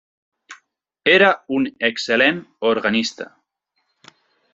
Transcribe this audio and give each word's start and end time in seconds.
Era 1.15 1.27
un 1.57 1.67
excel·lent 1.89 2.39
organista. 2.71 3.29